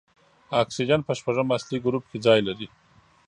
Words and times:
اکسیجن 0.61 1.01
په 1.07 1.13
شپږم 1.19 1.47
اصلي 1.57 1.77
ګروپ 1.85 2.03
کې 2.09 2.17
ځای 2.25 2.39
لري. 2.47 2.67